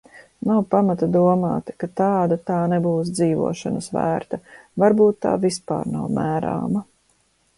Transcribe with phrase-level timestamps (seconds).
[0.49, 4.41] Nav pamata domāt, ka tāda tā nebūs dzīvošanas vērta.
[4.85, 6.83] Varbūt tā vispār nav mērāma.